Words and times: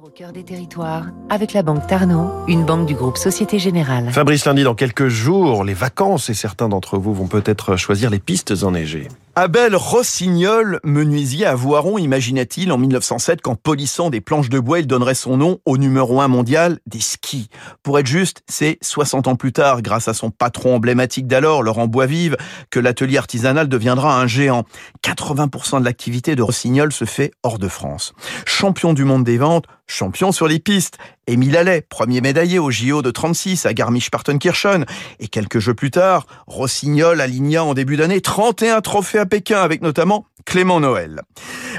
Au 0.00 0.08
cœur 0.08 0.32
des 0.32 0.44
territoires, 0.44 1.06
avec 1.28 1.52
la 1.52 1.62
Banque 1.62 1.86
Tarno, 1.86 2.30
une 2.48 2.64
banque 2.64 2.86
du 2.86 2.94
groupe 2.94 3.18
Société 3.18 3.58
Générale. 3.58 4.10
Fabrice 4.10 4.46
Lundi, 4.46 4.62
dans 4.62 4.74
quelques 4.74 5.08
jours, 5.08 5.64
les 5.64 5.74
vacances, 5.74 6.30
et 6.30 6.34
certains 6.34 6.68
d'entre 6.68 6.98
vous 6.98 7.12
vont 7.12 7.26
peut-être 7.26 7.76
choisir 7.76 8.08
les 8.08 8.18
pistes 8.18 8.62
enneigées. 8.62 9.08
Abel 9.34 9.74
Rossignol, 9.74 10.78
menuisier 10.84 11.46
à 11.46 11.54
Voiron, 11.54 11.96
imaginait-il 11.96 12.70
en 12.70 12.78
1907 12.78 13.40
qu'en 13.40 13.54
polissant 13.54 14.10
des 14.10 14.20
planches 14.20 14.50
de 14.50 14.60
bois, 14.60 14.80
il 14.80 14.86
donnerait 14.86 15.14
son 15.14 15.38
nom 15.38 15.58
au 15.64 15.78
numéro 15.78 16.20
1 16.20 16.28
mondial 16.28 16.78
des 16.86 17.00
skis. 17.00 17.48
Pour 17.82 17.98
être 17.98 18.06
juste, 18.06 18.42
c'est 18.46 18.76
60 18.82 19.28
ans 19.28 19.36
plus 19.36 19.52
tard, 19.52 19.80
grâce 19.80 20.06
à 20.06 20.14
son 20.14 20.30
patron 20.30 20.74
emblématique 20.74 21.26
d'alors, 21.26 21.62
Laurent 21.62 21.86
Boisvive, 21.86 22.36
que 22.70 22.78
l'atelier 22.78 23.16
artisanal 23.16 23.68
deviendra 23.68 24.20
un 24.20 24.26
géant. 24.26 24.64
80% 25.02 25.80
de 25.80 25.84
l'activité 25.84 26.36
de 26.36 26.42
Rossignol 26.42 26.92
se 26.92 27.06
fait 27.06 27.30
hors 27.42 27.58
de 27.58 27.68
France. 27.68 28.12
Champion 28.44 28.92
du 28.92 29.04
monde 29.04 29.24
des 29.24 29.38
ventes, 29.38 29.64
champion 29.86 30.32
sur 30.32 30.48
les 30.48 30.58
pistes. 30.58 30.98
Émile 31.26 31.56
Allais, 31.56 31.82
premier 31.82 32.20
médaillé 32.20 32.58
au 32.58 32.70
JO 32.70 33.02
de 33.02 33.10
36 33.10 33.66
à 33.66 33.74
Garmisch-Partenkirchen. 33.74 34.86
Et 35.20 35.28
quelques 35.28 35.58
jeux 35.58 35.74
plus 35.74 35.90
tard, 35.90 36.26
Rossignol 36.46 37.20
aligna 37.20 37.64
en 37.64 37.74
début 37.74 37.96
d'année 37.96 38.20
31 38.20 38.80
trophées 38.80 39.18
à 39.18 39.26
Pékin 39.26 39.60
avec 39.60 39.82
notamment 39.82 40.26
Clément 40.44 40.80
Noël. 40.80 41.20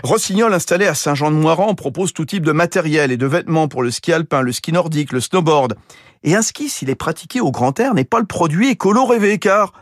Rossignol 0.03 0.53
installé 0.53 0.85
à 0.85 0.95
Saint-Jean-de-Moiran 0.95 1.75
propose 1.75 2.13
tout 2.13 2.25
type 2.25 2.45
de 2.45 2.51
matériel 2.51 3.11
et 3.11 3.17
de 3.17 3.25
vêtements 3.25 3.67
pour 3.67 3.83
le 3.83 3.91
ski 3.91 4.13
alpin, 4.13 4.41
le 4.41 4.51
ski 4.51 4.71
nordique, 4.71 5.11
le 5.11 5.19
snowboard. 5.19 5.75
Et 6.23 6.35
un 6.35 6.41
ski, 6.41 6.69
s'il 6.69 6.89
est 6.89 6.95
pratiqué 6.95 7.41
au 7.41 7.51
grand 7.51 7.79
air, 7.79 7.93
n'est 7.93 8.05
pas 8.05 8.19
le 8.19 8.25
produit 8.25 8.69
écolo 8.69 9.05
rêvé 9.05 9.39
car 9.39 9.73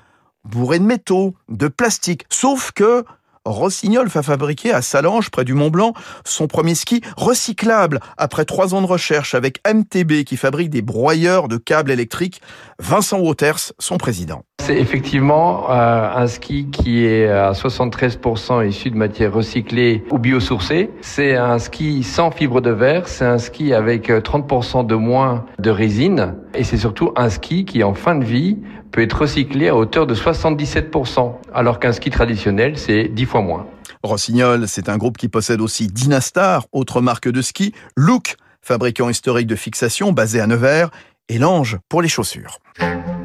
bourré 0.44 0.80
de 0.80 0.85
métaux, 0.85 1.35
de 1.49 1.68
plastique. 1.68 2.26
Sauf 2.30 2.72
que 2.72 3.04
Rossignol 3.45 4.08
va 4.08 4.22
fabriquer 4.22 4.72
à 4.72 4.84
Salange, 4.84 5.31
près 5.31 5.44
du 5.44 5.55
Mont 5.55 5.72
Blanc, 5.72 5.94
son 6.23 6.45
premier 6.48 6.76
ski 6.76 7.02
recyclable 7.18 7.99
après 8.18 8.45
trois 8.45 8.76
ans 8.76 8.82
de 8.82 8.88
recherche 8.88 9.34
avec 9.34 9.59
MTB 9.68 10.23
qui 10.26 10.38
fabrique 10.38 10.70
des 10.70 10.84
broyeurs 10.84 11.48
de 11.48 11.58
câbles 11.58 11.90
électriques. 11.90 12.41
Vincent 12.79 13.20
Waters, 13.20 13.74
son 13.79 13.98
président. 13.98 14.43
C'est 14.62 14.77
effectivement 14.77 15.71
euh, 15.71 16.12
un 16.16 16.27
ski 16.27 16.68
qui 16.71 17.04
est 17.04 17.27
à 17.29 17.54
73% 17.54 18.68
issu 18.68 18.91
de 18.91 18.96
matières 18.96 19.34
recyclées 19.34 20.04
ou 20.12 20.20
biosourcées. 20.20 20.91
C'est 21.01 21.35
un 21.35 21.57
ski 21.57 22.04
sans 22.04 22.29
fibre 22.29 22.62
de 22.62 22.70
verre, 22.70 23.07
c'est 23.07 23.26
un 23.26 23.40
ski 23.40 23.73
avec 23.73 24.10
30% 24.10 24.85
de 24.85 24.94
moins 24.94 25.46
de 25.57 25.71
résine 25.71 26.35
et 26.54 26.63
c'est 26.63 26.77
surtout 26.77 27.12
un 27.16 27.29
ski 27.29 27.66
qui 27.66 27.84
en 27.84 27.96
fin 27.96 28.13
de 28.13 28.23
vie 28.23 28.57
peut 28.91 29.01
être 29.01 29.21
recyclé 29.21 29.70
à 29.70 29.76
hauteur 29.76 30.05
de 30.05 30.13
77%, 30.13 31.32
alors 31.54 31.79
qu'un 31.79 31.94
ski 31.94 32.10
traditionnel, 32.10 32.77
c'est 32.77 33.05
10 33.05 33.26
fois 33.32 33.41
moins. 33.41 33.65
Rossignol, 34.04 34.68
c'est 34.68 34.90
un 34.90 34.98
groupe 34.98 35.18
qui 35.18 35.29
possède 35.29 35.62
aussi 35.62 35.87
Dynastar, 35.87 36.68
autre 36.71 37.01
marque 37.01 37.29
de 37.29 37.41
ski, 37.41 37.73
Look, 37.96 38.35
fabricant 38.62 39.10
historique 39.10 39.48
de 39.48 39.55
fixation 39.55 40.12
basé 40.12 40.40
à 40.40 40.48
Nevers, 40.48 40.91
et 41.29 41.40
Lange 41.40 41.79
pour 41.88 42.01
les 42.01 42.10
chaussures. 42.10 42.60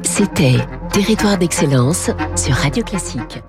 C'était 0.03 0.55
Territoire 0.91 1.37
d'excellence 1.37 2.09
sur 2.35 2.55
Radio 2.55 2.83
Classique. 2.83 3.43